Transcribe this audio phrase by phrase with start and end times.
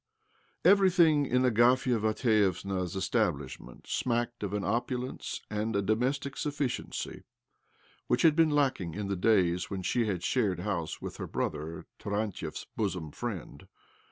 [0.65, 7.21] Everything in Agafia Mat vievna's establishment smacked of an opu lence and a domestic sufficiency
[8.07, 11.85] which had been lacking in the days when she had shared house with her brother,
[11.99, 13.67] Tarantiev's bosom friend.